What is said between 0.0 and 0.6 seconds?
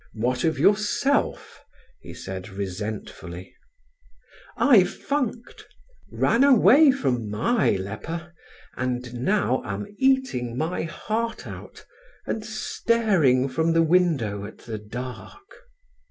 "What of